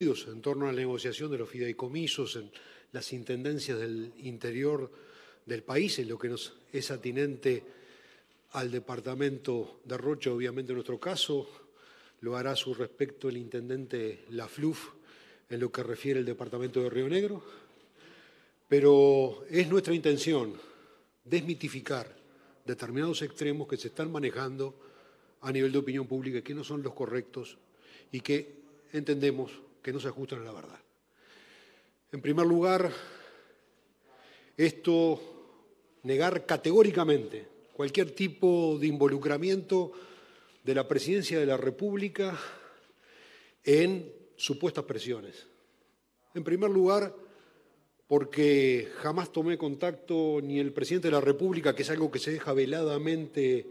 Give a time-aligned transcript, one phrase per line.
[0.00, 2.52] en torno a la negociación de los fideicomisos en
[2.92, 4.92] las intendencias del interior
[5.44, 7.64] del país, en lo que nos es atinente
[8.52, 11.48] al departamento de Rocha, obviamente en nuestro caso,
[12.20, 14.90] lo hará a su respecto el intendente Lafluf
[15.50, 17.42] en lo que refiere al departamento de Río Negro,
[18.68, 20.54] pero es nuestra intención
[21.24, 22.16] desmitificar
[22.64, 24.78] determinados extremos que se están manejando
[25.40, 27.58] a nivel de opinión pública que no son los correctos
[28.12, 28.58] y que
[28.92, 30.78] entendemos que no se ajustan a la verdad.
[32.12, 32.92] En primer lugar,
[34.54, 35.18] esto
[36.02, 39.92] negar categóricamente cualquier tipo de involucramiento
[40.62, 42.38] de la presidencia de la República
[43.64, 45.46] en supuestas presiones.
[46.34, 47.14] En primer lugar,
[48.06, 52.32] porque jamás tomé contacto ni el presidente de la República, que es algo que se
[52.32, 53.66] deja veladamente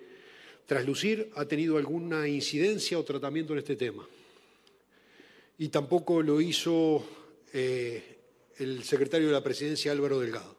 [0.65, 4.07] traslucir, ha tenido alguna incidencia o tratamiento en este tema
[5.57, 7.03] y tampoco lo hizo
[7.53, 8.17] eh,
[8.57, 10.55] el secretario de la presidencia Álvaro Delgado.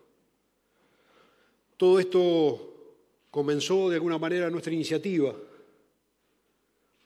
[1.77, 2.75] Todo esto
[3.31, 5.35] comenzó de alguna manera nuestra iniciativa,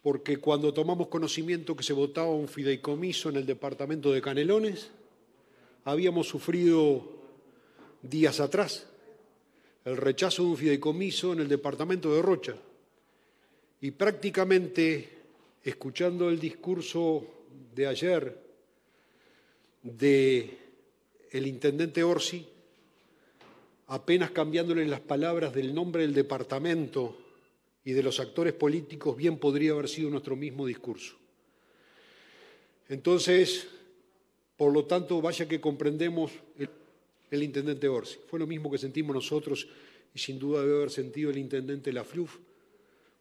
[0.02, 4.90] porque cuando tomamos conocimiento que se votaba un fideicomiso en el departamento de Canelones,
[5.84, 7.06] habíamos sufrido
[8.02, 8.86] días atrás
[9.84, 12.54] el rechazo de un fideicomiso en el departamento de Rocha.
[13.80, 15.08] Y prácticamente,
[15.62, 17.41] escuchando el discurso
[17.74, 18.38] de ayer
[19.82, 20.58] de
[21.30, 22.46] el intendente Orsi,
[23.88, 27.16] apenas cambiándole las palabras del nombre del departamento
[27.84, 31.16] y de los actores políticos, bien podría haber sido nuestro mismo discurso.
[32.88, 33.66] Entonces,
[34.56, 36.33] por lo tanto, vaya que comprendemos
[37.30, 38.18] el, intendente Orsi.
[38.28, 39.66] Fue lo mismo que sentimos nosotros
[40.14, 42.36] y sin duda debe haber sentido el intendente Lafluf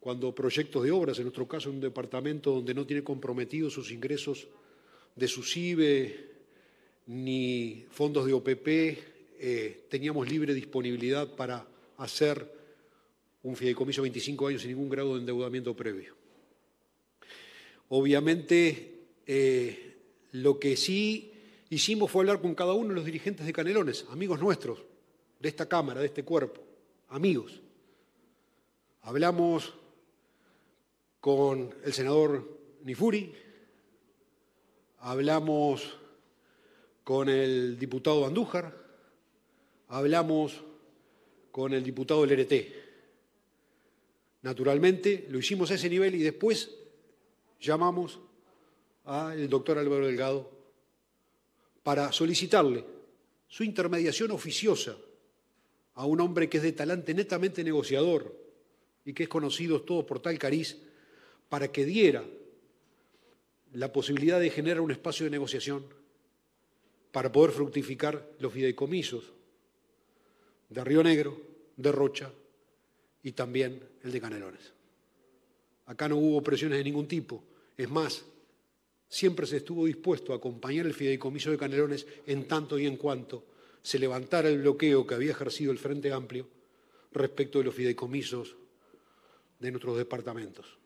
[0.01, 3.91] cuando proyectos de obras, en nuestro caso en un departamento donde no tiene comprometidos sus
[3.91, 4.47] ingresos
[5.15, 6.31] de SUSIBE
[7.05, 12.51] ni fondos de OPP, eh, teníamos libre disponibilidad para hacer
[13.43, 16.15] un fideicomiso 25 años sin ningún grado de endeudamiento previo.
[17.89, 19.97] Obviamente, eh,
[20.31, 21.31] lo que sí
[21.69, 24.79] hicimos fue hablar con cada uno de los dirigentes de Canelones, amigos nuestros,
[25.39, 26.63] de esta Cámara, de este cuerpo,
[27.09, 27.61] amigos.
[29.03, 29.75] Hablamos
[31.21, 33.31] con el senador Nifuri,
[34.99, 35.97] hablamos
[37.03, 38.75] con el diputado Andújar,
[39.89, 40.63] hablamos
[41.51, 42.73] con el diputado del.
[44.41, 46.71] Naturalmente, lo hicimos a ese nivel y después
[47.59, 48.19] llamamos
[49.05, 50.49] al doctor Álvaro Delgado
[51.83, 52.83] para solicitarle
[53.47, 54.97] su intermediación oficiosa
[55.93, 58.35] a un hombre que es de talante netamente negociador
[59.05, 60.77] y que es conocido todo por tal cariz
[61.51, 62.23] para que diera
[63.73, 65.83] la posibilidad de generar un espacio de negociación
[67.11, 69.33] para poder fructificar los fideicomisos
[70.69, 71.37] de Río Negro,
[71.75, 72.31] de Rocha
[73.21, 74.71] y también el de Canelones.
[75.87, 77.43] Acá no hubo presiones de ningún tipo.
[77.75, 78.23] Es más,
[79.09, 83.43] siempre se estuvo dispuesto a acompañar el fideicomiso de Canelones en tanto y en cuanto
[83.81, 86.47] se levantara el bloqueo que había ejercido el Frente Amplio
[87.11, 88.55] respecto de los fideicomisos
[89.59, 90.79] de nuestros departamentos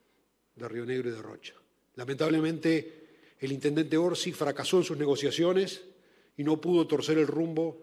[0.56, 1.54] de Río Negro y de Rocha.
[1.94, 3.06] Lamentablemente,
[3.38, 5.82] el intendente Orsi fracasó en sus negociaciones
[6.36, 7.82] y no pudo torcer el rumbo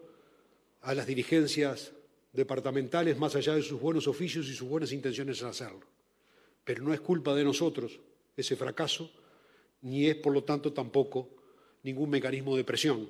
[0.82, 1.92] a las dirigencias
[2.32, 5.86] departamentales más allá de sus buenos oficios y sus buenas intenciones en hacerlo.
[6.64, 8.00] Pero no es culpa de nosotros
[8.36, 9.10] ese fracaso,
[9.82, 11.28] ni es, por lo tanto, tampoco
[11.82, 13.08] ningún mecanismo de presión.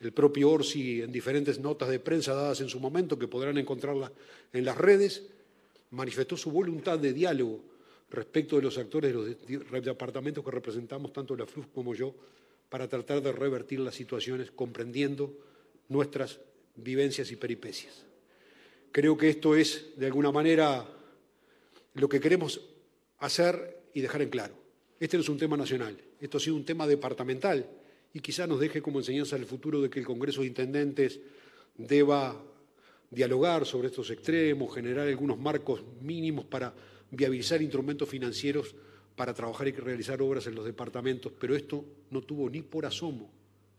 [0.00, 4.12] El propio Orsi, en diferentes notas de prensa dadas en su momento, que podrán encontrarla
[4.52, 5.26] en las redes,
[5.90, 7.60] manifestó su voluntad de diálogo
[8.10, 12.14] respecto de los actores de los departamentos que representamos, tanto la FLUF como yo,
[12.68, 15.32] para tratar de revertir las situaciones comprendiendo
[15.88, 16.40] nuestras
[16.76, 18.04] vivencias y peripecias.
[18.92, 20.86] Creo que esto es, de alguna manera,
[21.94, 22.60] lo que queremos
[23.18, 24.54] hacer y dejar en claro.
[25.00, 27.68] Este no es un tema nacional, esto ha sido un tema departamental
[28.12, 31.20] y quizá nos deje como enseñanza el futuro de que el Congreso de Intendentes
[31.76, 32.42] deba
[33.10, 36.74] dialogar sobre estos extremos, generar algunos marcos mínimos para
[37.10, 38.74] viabilizar instrumentos financieros
[39.16, 43.30] para trabajar y realizar obras en los departamentos, pero esto no tuvo ni por asomo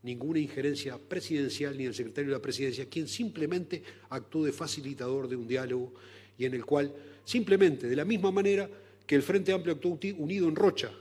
[0.04, 5.36] ninguna injerencia presidencial ni del secretario de la presidencia, quien simplemente actuó de facilitador de
[5.36, 5.94] un diálogo
[6.38, 6.94] y en el cual
[7.26, 8.70] simplemente, de la misma manera
[9.06, 10.92] que el Frente Amplio actuó unido en Rocha,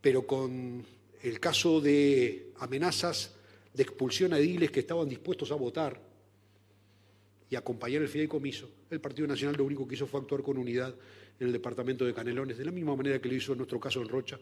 [0.00, 0.84] pero con
[1.22, 3.34] el caso de amenazas
[3.72, 6.00] de expulsión a ediles que estaban dispuestos a votar
[7.50, 10.94] y acompañar el fideicomiso, el Partido Nacional lo único que hizo fue actuar con unidad
[11.38, 14.00] en el departamento de Canelones, de la misma manera que lo hizo en nuestro caso
[14.00, 14.38] en Rocha,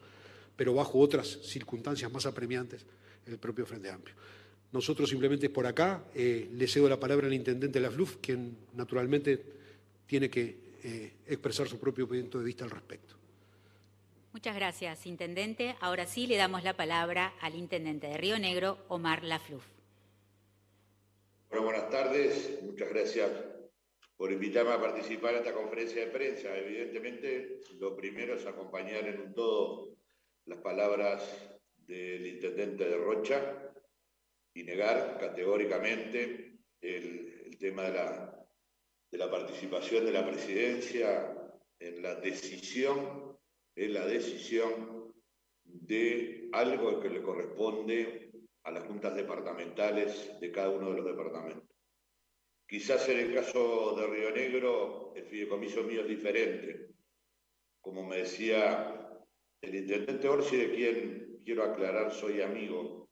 [0.57, 2.85] pero bajo otras circunstancias más apremiantes,
[3.27, 4.15] el propio Frente Amplio.
[4.73, 8.57] Nosotros simplemente por acá eh, le cedo la palabra al intendente de la FLUF, quien
[8.75, 9.43] naturalmente
[10.07, 13.15] tiene que eh, expresar su propio punto de vista al respecto.
[14.33, 15.77] Muchas gracias, intendente.
[15.81, 19.63] Ahora sí le damos la palabra al intendente de Río Negro, Omar Lafluf.
[21.53, 22.63] Bueno, buenas tardes.
[22.63, 23.31] Muchas gracias
[24.17, 26.57] por invitarme a participar en esta conferencia de prensa.
[26.57, 29.99] Evidentemente, lo primero es acompañar en un todo
[30.47, 31.23] las palabras
[31.77, 33.71] del intendente de Rocha
[34.55, 38.47] y negar categóricamente el, tema de la,
[39.11, 41.37] de la participación de la presidencia
[41.79, 43.39] en la decisión,
[43.77, 45.15] en la decisión
[45.65, 48.22] de algo que le corresponde
[48.65, 51.69] a las juntas departamentales de cada uno de los departamentos.
[52.67, 56.89] Quizás en el caso de Río Negro el fideicomiso mío es diferente.
[57.81, 59.21] Como me decía
[59.61, 63.11] el intendente Orsi, de quien quiero aclarar soy amigo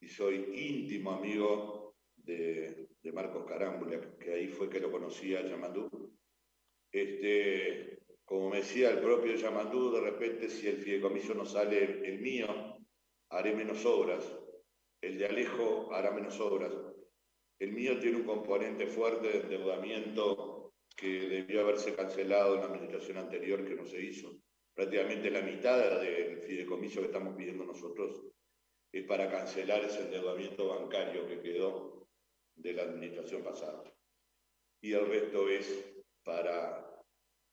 [0.00, 5.88] y soy íntimo amigo de, Marcos Carámbula, que ahí fue que lo conocía Yamandú.
[6.92, 12.20] Este, como me decía el propio Yamandú, de repente si el fideicomiso no sale el
[12.20, 12.46] mío,
[13.30, 14.24] haré menos obras
[15.06, 16.72] el de Alejo hará menos obras.
[17.58, 23.18] El mío tiene un componente fuerte de endeudamiento que debió haberse cancelado en la administración
[23.18, 24.36] anterior que no se hizo.
[24.74, 28.26] Prácticamente la mitad del fideicomiso que estamos pidiendo nosotros
[28.92, 32.08] es para cancelar ese endeudamiento bancario que quedó
[32.56, 33.84] de la administración pasada.
[34.82, 35.94] Y el resto es
[36.24, 37.00] para,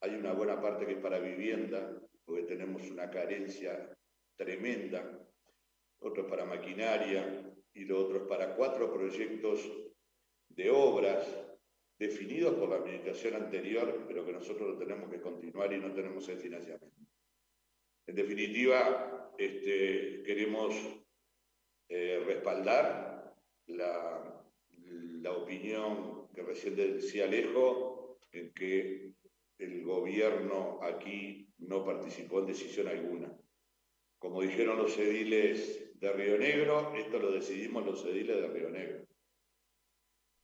[0.01, 3.95] hay una buena parte que es para vivienda, porque tenemos una carencia
[4.37, 5.22] tremenda
[6.03, 9.69] otro es para maquinaria y lo otro es para cuatro proyectos
[10.49, 11.27] de obras
[11.97, 16.27] definidos por la administración anterior, pero que nosotros lo tenemos que continuar y no tenemos
[16.29, 16.95] el financiamiento.
[18.05, 20.75] En definitiva, este, queremos
[21.89, 23.33] eh, respaldar
[23.67, 24.43] la,
[25.21, 29.13] la opinión que recién decía Alejo, en que
[29.59, 33.31] el gobierno aquí no participó en decisión alguna.
[34.19, 39.07] Como dijeron los ediles de Río Negro, esto lo decidimos los ediles de Río Negro.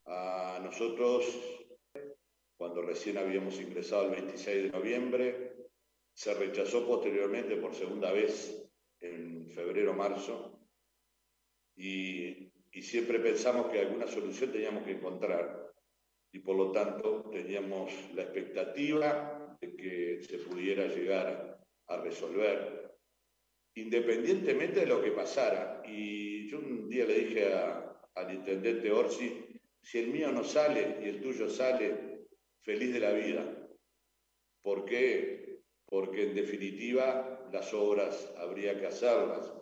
[0.06, 1.26] A nosotros,
[2.56, 5.56] cuando recién habíamos ingresado el 26 de noviembre,
[6.14, 8.70] se rechazó posteriormente por segunda vez
[9.02, 10.66] en febrero-marzo
[11.76, 15.74] y, y siempre pensamos que alguna solución teníamos que encontrar
[16.32, 22.79] y por lo tanto teníamos la expectativa de que se pudiera llegar a resolver
[23.82, 25.82] independientemente de lo que pasara.
[25.86, 27.54] Y yo un día le dije
[28.16, 29.46] al intendente Orsi,
[29.82, 32.28] si el mío no sale y el tuyo sale,
[32.62, 33.68] feliz de la vida.
[34.62, 35.62] ¿Por qué?
[35.86, 39.54] Porque en definitiva las obras habría que hacerlas,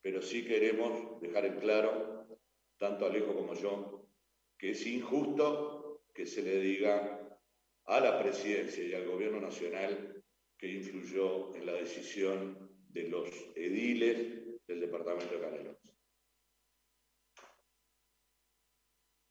[0.00, 2.26] pero sí queremos dejar en claro,
[2.78, 4.08] tanto Alejo como yo,
[4.56, 7.38] que es injusto que se le diga
[7.84, 10.22] a la presidencia y al gobierno nacional
[10.56, 15.78] que influyó en la decisión de los ediles del departamento de Canelones.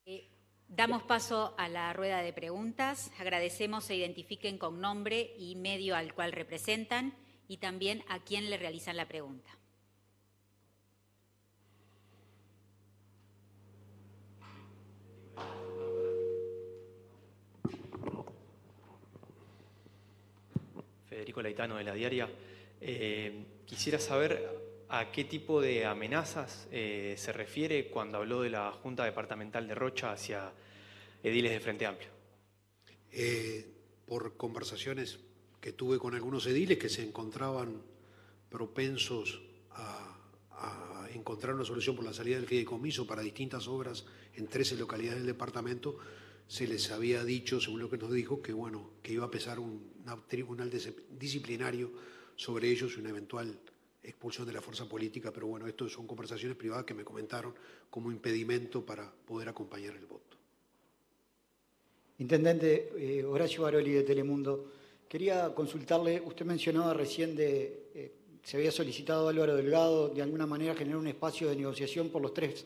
[0.05, 0.29] Eh,
[0.67, 3.11] damos paso a la rueda de preguntas.
[3.19, 7.13] Agradecemos se identifiquen con nombre y medio al cual representan
[7.47, 9.57] y también a quién le realizan la pregunta.
[21.09, 22.29] Federico Laitano de la Diaria.
[22.79, 28.71] Eh, quisiera saber a qué tipo de amenazas eh, se refiere cuando habló de la
[28.71, 30.53] Junta Departamental de Rocha hacia
[31.23, 32.09] ediles de Frente Amplio.
[33.11, 33.65] Eh,
[34.05, 35.19] por conversaciones
[35.59, 37.81] que tuve con algunos ediles que se encontraban
[38.49, 39.41] propensos
[39.71, 40.17] a,
[40.51, 44.05] a, encontrar una solución por la salida del fideicomiso para distintas obras
[44.35, 45.97] en 13 localidades del departamento,
[46.47, 49.59] se les había dicho, según lo que nos dijo, que bueno, que iba a pesar
[49.59, 50.71] un, tribunal
[51.19, 51.91] disciplinario
[52.37, 53.59] sobre ellos y una eventual
[54.03, 57.53] expulsión de la fuerza política, pero bueno, esto son conversaciones privadas que me comentaron
[57.89, 60.37] como impedimento para poder acompañar el voto.
[62.19, 64.71] Intendente eh, Horacio Baroli de Telemundo,
[65.09, 68.11] quería consultarle, usted mencionaba recién de, eh,
[68.43, 72.21] se había solicitado a Álvaro Delgado de alguna manera generar un espacio de negociación por
[72.21, 72.65] los tres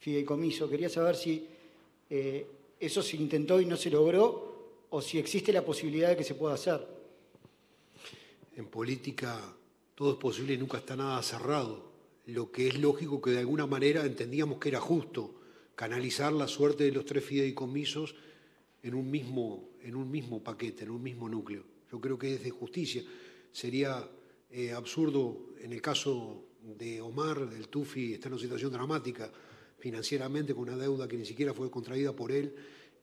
[0.00, 0.68] fideicomisos.
[0.68, 1.46] Quería saber si
[2.08, 2.46] eh,
[2.80, 6.34] eso se intentó y no se logró o si existe la posibilidad de que se
[6.34, 6.99] pueda hacer
[8.60, 9.40] en política
[9.94, 11.90] todo es posible y nunca está nada cerrado.
[12.26, 15.40] Lo que es lógico que de alguna manera entendíamos que era justo
[15.74, 18.14] canalizar la suerte de los tres fideicomisos
[18.82, 21.64] en un mismo, en un mismo paquete, en un mismo núcleo.
[21.90, 23.02] Yo creo que es de justicia.
[23.50, 24.08] Sería
[24.50, 29.30] eh, absurdo en el caso de Omar, del Tufi, está en una situación dramática
[29.78, 32.54] financieramente con una deuda que ni siquiera fue contraída por él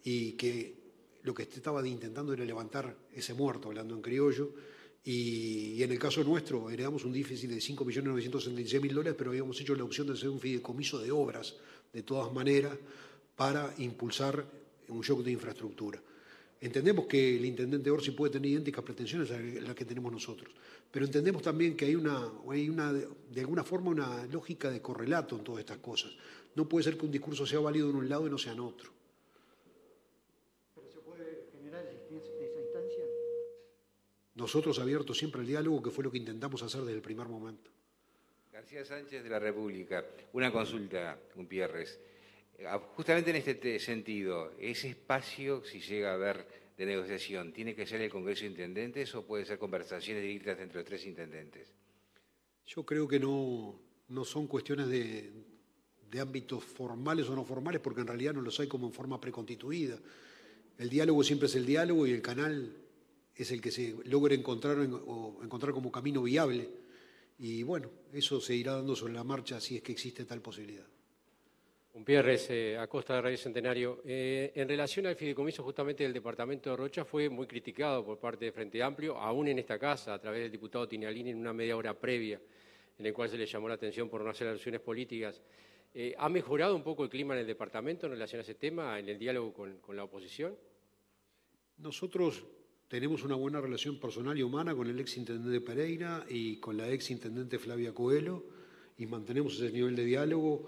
[0.04, 0.76] y que
[1.24, 4.52] lo que estaba intentando era levantar ese muerto, hablando en criollo.
[5.10, 9.86] Y, en el caso nuestro, heredamos un déficit de 5.966.000 dólares, pero habíamos hecho la
[9.86, 11.56] opción de hacer un fideicomiso de obras,
[11.94, 12.78] de todas maneras,
[13.34, 14.44] para impulsar
[14.90, 16.02] un shock de infraestructura.
[16.60, 20.52] Entendemos que el intendente Orsi puede tener idénticas pretensiones a las que tenemos nosotros,
[20.92, 25.38] pero entendemos también que hay una, hay una, de alguna forma una lógica de correlato
[25.38, 26.12] en todas estas cosas.
[26.54, 28.60] No puede ser que un discurso sea válido en un lado y no sea en
[28.60, 28.92] otro.
[30.76, 33.06] ¿Pero se puede generar esa instancia?
[34.38, 37.72] Nosotros abiertos siempre al diálogo, que fue lo que intentamos hacer desde el primer momento.
[38.54, 40.06] García Sánchez de la República.
[40.34, 42.00] Una consulta, Gutiérrez.
[42.64, 46.46] Ah, justamente en este sentido, ese espacio, si llega a haber
[46.78, 50.78] de negociación, ¿tiene que ser el Congreso de Intendentes o puede ser conversaciones directas entre
[50.78, 51.74] los tres intendentes?
[52.68, 53.80] Yo creo que no,
[54.10, 55.32] no son cuestiones de,
[56.12, 59.20] de ámbitos formales o no formales, porque en realidad no los hay como en forma
[59.20, 59.98] preconstituida.
[60.78, 62.87] El diálogo siempre es el diálogo y el canal
[63.44, 66.70] es el que se logre encontrar o encontrar como camino viable.
[67.40, 70.86] Y bueno, eso se irá dando sobre la marcha si es que existe tal posibilidad.
[71.98, 74.02] Gutiérrez, eh, a costa de Radio Centenario.
[74.06, 78.46] Eh, en relación al fideicomiso justamente del departamento de Rocha fue muy criticado por parte
[78.46, 81.76] de Frente Amplio, aún en esta casa, a través del diputado Tinalini en una media
[81.76, 82.40] hora previa,
[83.00, 85.42] en el cual se le llamó la atención por no hacer alusiones políticas.
[85.92, 89.00] Eh, ¿Ha mejorado un poco el clima en el departamento en relación a ese tema,
[89.00, 90.56] en el diálogo con, con la oposición?
[91.80, 92.46] Nosotros
[92.88, 96.90] tenemos una buena relación personal y humana con el ex intendente Pereira y con la
[96.90, 98.46] ex intendente Flavia Coelho
[98.98, 100.66] y mantenemos ese nivel de diálogo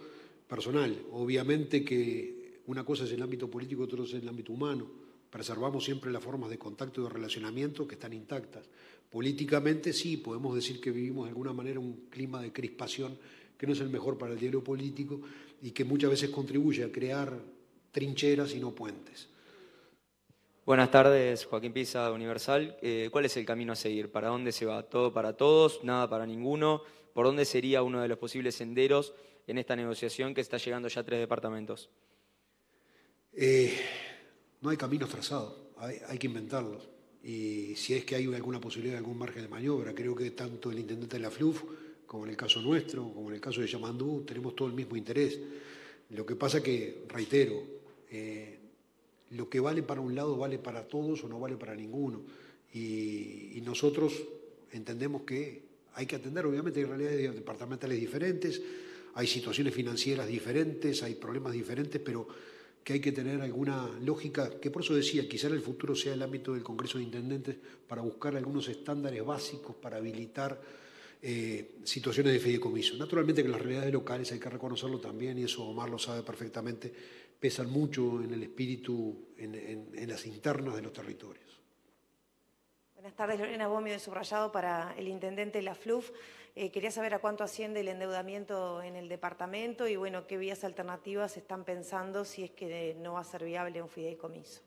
[0.47, 0.97] personal.
[1.11, 4.85] Obviamente que una cosa es el ámbito político, otra es el ámbito humano.
[5.29, 8.67] Preservamos siempre las formas de contacto y de relacionamiento que están intactas.
[9.09, 13.17] Políticamente sí, podemos decir que vivimos de alguna manera un clima de crispación
[13.57, 15.21] que no es el mejor para el diario político
[15.61, 17.39] y que muchas veces contribuye a crear
[17.91, 19.29] trincheras y no puentes.
[20.69, 22.77] Buenas tardes, Joaquín Pisa, Universal.
[22.83, 24.11] Eh, ¿Cuál es el camino a seguir?
[24.11, 24.83] ¿Para dónde se va?
[24.83, 25.83] ¿Todo para todos?
[25.83, 26.83] ¿Nada para ninguno?
[27.11, 29.15] ¿Por dónde sería uno de los posibles senderos
[29.47, 31.89] en esta negociación que está llegando ya a tres departamentos?
[33.33, 33.79] Eh,
[34.61, 36.87] no hay caminos trazados, hay, que inventarlos.
[37.23, 40.69] Y si es que hay alguna posibilidad de algún margen de maniobra, creo que tanto
[40.69, 41.63] el intendente de la FLUF
[42.05, 44.95] como en el caso nuestro, como en el caso de Yamandú, tenemos todo el mismo
[44.95, 45.39] interés.
[46.11, 47.55] Lo que pasa que, reitero,
[48.11, 48.58] eh,
[49.31, 52.21] lo que vale para un lado vale para todos o no vale para ninguno.
[52.73, 54.13] Y, nosotros
[54.71, 55.61] entendemos que
[55.93, 58.61] hay que atender, obviamente, hay realidades departamentales diferentes,
[59.13, 62.27] hay situaciones financieras diferentes, hay problemas diferentes, pero
[62.83, 66.13] que hay que tener alguna lógica, que por eso decía, quizá en el futuro sea
[66.13, 67.57] el ámbito del Congreso de Intendentes
[67.87, 70.59] para buscar algunos estándares básicos para habilitar
[71.21, 72.95] eh, situaciones de fideicomiso.
[72.95, 76.91] Naturalmente que las realidades locales hay que reconocerlo también, y eso Omar lo sabe perfectamente,
[77.39, 81.61] pesan mucho en el espíritu, en, las internas de los territorios.
[82.93, 86.11] Buenas tardes, Lorena Bomi de Subrayado para el intendente La FLUF.
[86.55, 90.65] Eh, quería saber a cuánto asciende el endeudamiento en el departamento y bueno, qué vías
[90.65, 94.61] alternativas están pensando si es que no va a ser viable un fideicomiso.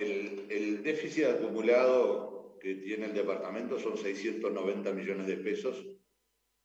[0.00, 5.84] El, déficit acumulado que tiene el departamento son 690 millones de pesos,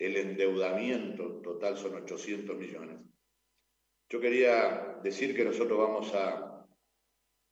[0.01, 2.97] el endeudamiento total son 800 millones.
[4.09, 6.67] Yo quería decir que nosotros vamos a,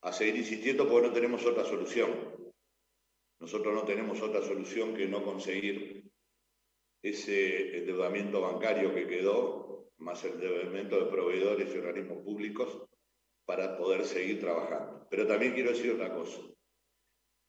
[0.01, 2.09] a seguir insistiendo porque no tenemos otra solución.
[3.39, 6.09] Nosotros no tenemos otra solución que no conseguir
[7.03, 12.81] ese endeudamiento bancario que quedó, más el endeudamiento de proveedores y organismos públicos,
[13.45, 15.07] para poder seguir trabajando.
[15.07, 16.41] Pero también quiero decir otra cosa.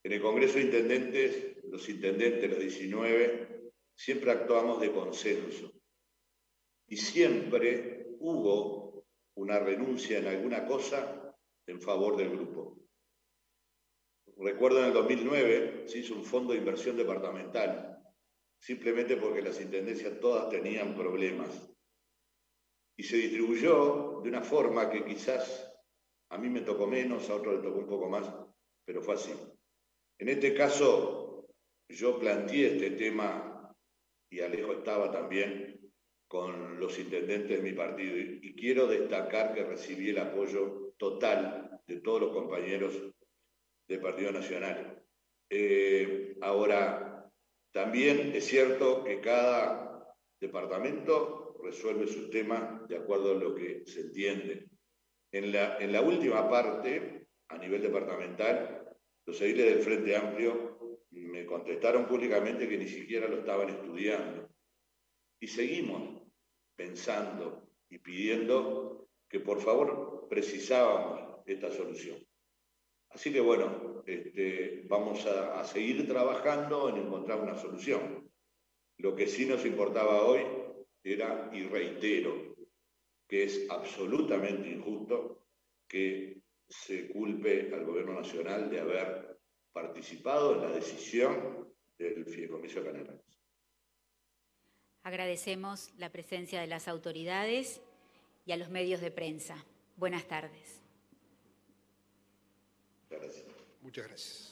[0.05, 3.50] En el Congreso de Intendentes, los intendentes, los 19,
[4.01, 5.71] siempre actuamos de consenso.
[6.89, 9.05] Y siempre hubo
[9.35, 12.79] una renuncia en alguna cosa en favor del grupo.
[14.39, 18.03] Recuerdo en el 2009 se hizo un fondo de inversión departamental,
[18.59, 21.71] simplemente porque las intendencias todas tenían problemas.
[22.97, 25.71] Y se distribuyó de una forma que quizás
[26.31, 28.33] a mí me tocó menos, a otro le tocó un poco más,
[28.87, 29.35] pero fue así.
[30.19, 31.47] En este caso,
[31.87, 33.50] yo planteé este tema,
[34.31, 35.81] y Alejo estaba también,
[36.29, 42.01] con los intendentes de mi partido, y, quiero destacar que recibí el apoyo total de
[42.01, 42.95] todos los compañeros
[43.89, 45.03] del Partido Nacional.
[45.51, 47.29] Eh, ahora,
[47.73, 54.01] también es cierto que cada departamento resuelve sus temas de acuerdo a lo que se
[54.03, 54.69] entiende.
[55.33, 58.77] En la, última parte, a nivel departamental,
[59.27, 60.80] Los ediles del Frente Amplio
[61.11, 64.49] me contestaron públicamente que ni siquiera lo estaban estudiando.
[65.41, 66.23] Y seguimos
[66.77, 72.19] pensando y pidiendo que por favor precisábamos esta solución.
[73.11, 78.31] Así que bueno, este, vamos a, a seguir trabajando en encontrar una solución.
[78.99, 80.43] Lo que sí nos importaba hoy
[81.03, 82.55] era, y reitero,
[83.27, 85.47] que es absolutamente injusto
[85.89, 89.40] que se culpe al Gobierno Nacional de haber
[89.73, 93.21] participado en la decisión del Fideicomiso Canelones.
[95.03, 97.81] Agradecemos la presencia de las autoridades
[98.47, 99.65] y a los medios de prensa.
[99.97, 100.83] Buenas tardes.
[103.09, 103.45] Gracias.
[103.83, 104.50] Muchas gracias.